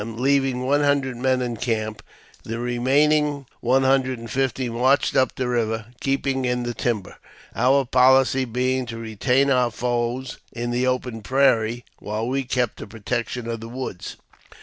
[0.03, 2.01] Leaving one hundred men in camp,
[2.41, 7.17] the remaining one hmidred and fifty marched up the river, keeping in the timber;
[7.55, 12.87] our policy being to retain our foes in the open prairie, while we kept the
[12.87, 14.15] protection of the woods.